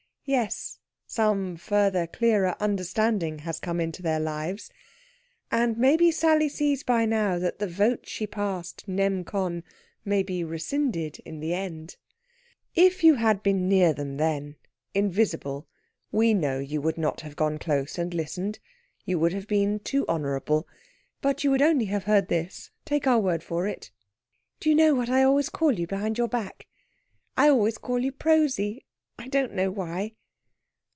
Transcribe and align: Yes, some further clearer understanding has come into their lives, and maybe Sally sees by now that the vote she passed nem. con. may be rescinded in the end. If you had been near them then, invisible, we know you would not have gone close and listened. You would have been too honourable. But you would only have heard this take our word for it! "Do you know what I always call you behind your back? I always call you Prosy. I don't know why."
Yes, 0.23 0.77
some 1.07 1.57
further 1.57 2.07
clearer 2.07 2.55
understanding 2.61 3.39
has 3.39 3.59
come 3.59 3.81
into 3.81 4.01
their 4.01 4.19
lives, 4.19 4.69
and 5.51 5.77
maybe 5.77 6.09
Sally 6.09 6.47
sees 6.47 6.83
by 6.83 7.05
now 7.05 7.37
that 7.37 7.59
the 7.59 7.67
vote 7.67 8.07
she 8.07 8.25
passed 8.27 8.87
nem. 8.87 9.25
con. 9.25 9.63
may 10.05 10.23
be 10.23 10.43
rescinded 10.43 11.19
in 11.25 11.41
the 11.41 11.53
end. 11.53 11.97
If 12.75 13.03
you 13.03 13.15
had 13.15 13.43
been 13.43 13.67
near 13.67 13.91
them 13.91 14.15
then, 14.15 14.55
invisible, 14.93 15.67
we 16.13 16.33
know 16.33 16.59
you 16.59 16.79
would 16.79 16.99
not 16.99 17.21
have 17.21 17.35
gone 17.35 17.57
close 17.57 17.97
and 17.97 18.13
listened. 18.13 18.59
You 19.03 19.19
would 19.19 19.33
have 19.33 19.47
been 19.47 19.79
too 19.79 20.07
honourable. 20.07 20.65
But 21.19 21.43
you 21.43 21.51
would 21.51 21.63
only 21.63 21.85
have 21.85 22.05
heard 22.05 22.29
this 22.29 22.69
take 22.85 23.05
our 23.05 23.19
word 23.19 23.43
for 23.43 23.67
it! 23.67 23.91
"Do 24.61 24.69
you 24.69 24.75
know 24.75 24.93
what 24.95 25.09
I 25.09 25.23
always 25.23 25.49
call 25.49 25.73
you 25.77 25.87
behind 25.87 26.17
your 26.17 26.29
back? 26.29 26.67
I 27.35 27.49
always 27.49 27.77
call 27.77 27.99
you 27.99 28.13
Prosy. 28.13 28.85
I 29.19 29.27
don't 29.27 29.51
know 29.53 29.69
why." 29.69 30.13